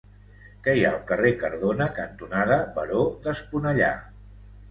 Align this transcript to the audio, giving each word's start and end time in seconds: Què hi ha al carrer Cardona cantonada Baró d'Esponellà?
Què 0.67 0.73
hi 0.77 0.85
ha 0.85 0.93
al 0.93 1.03
carrer 1.09 1.33
Cardona 1.43 1.87
cantonada 1.99 2.57
Baró 2.79 3.05
d'Esponellà? 3.27 3.93